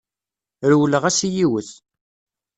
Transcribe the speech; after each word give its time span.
Rewleɣ-as 0.69 1.19
i 1.27 1.29
yiwet. 1.35 1.69